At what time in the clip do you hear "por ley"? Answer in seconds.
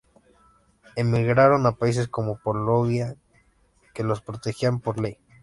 4.79-5.19